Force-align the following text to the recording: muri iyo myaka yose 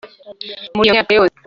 muri 0.75 0.85
iyo 0.87 0.93
myaka 0.95 1.11
yose 1.17 1.37